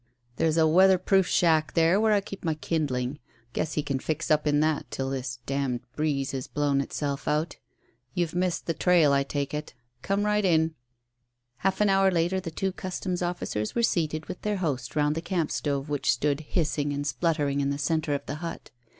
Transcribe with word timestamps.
"There's 0.37 0.57
a 0.57 0.65
weatherproof 0.65 1.27
shack 1.27 1.73
there 1.73 2.01
where 2.01 2.11
I 2.11 2.21
keep 2.21 2.43
my 2.43 2.55
kindling. 2.55 3.19
Guess 3.53 3.73
he 3.75 3.83
can 3.83 3.99
fix 3.99 4.31
up 4.31 4.47
in 4.47 4.59
that 4.61 4.89
till 4.89 5.11
this 5.11 5.37
d 5.45 5.53
d 5.55 5.79
breeze 5.95 6.31
has 6.31 6.47
blown 6.47 6.81
itself 6.81 7.27
out. 7.27 7.57
You've 8.15 8.33
missed 8.33 8.65
the 8.65 8.73
trail, 8.73 9.13
I 9.13 9.21
take 9.21 9.53
it. 9.53 9.75
Come 10.01 10.23
right 10.23 10.43
in." 10.43 10.73
Half 11.57 11.81
an 11.81 11.89
hour 11.89 12.09
later 12.09 12.39
the 12.39 12.49
two 12.49 12.71
Customs 12.71 13.21
officers 13.21 13.75
were 13.75 13.83
seated 13.83 14.25
with 14.25 14.41
their 14.41 14.57
host 14.57 14.95
round 14.95 15.13
the 15.13 15.21
camp 15.21 15.51
stove 15.51 15.87
which 15.87 16.11
stood 16.11 16.39
hissing 16.39 16.91
and 16.93 17.05
spluttering 17.05 17.61
in 17.61 17.69
the 17.69 17.77
centre 17.77 18.15
of 18.15 18.25
the 18.25 18.37
hut. 18.41 18.71